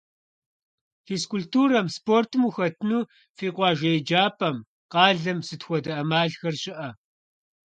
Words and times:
Физкультурэм, 1.05 1.87
спортым 1.97 2.41
ухэтыну 2.49 3.01
фи 3.37 3.47
къуажэ 3.55 3.89
еджапӀэм, 3.97 4.57
къалэм 4.91 5.39
сыт 5.47 5.61
хуэдэ 5.65 5.91
Ӏэмалхэр 5.95 6.55
щыӀэ? 6.61 6.89